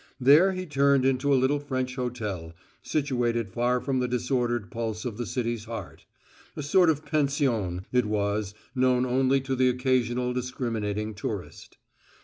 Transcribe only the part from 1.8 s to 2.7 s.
hotel,